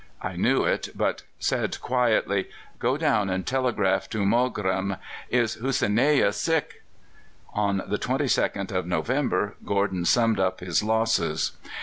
[0.23, 4.97] I knew it, but said quietly, 'Go down and telegraph to Mogrim,
[5.29, 6.81] "Is Hussineyeh sick?"'"
[7.53, 11.51] On the 22nd of November Gordon summed up his losses.